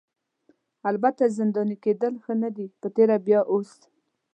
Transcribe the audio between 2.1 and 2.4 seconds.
ښه